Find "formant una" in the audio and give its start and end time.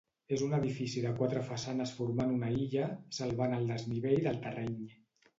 1.97-2.49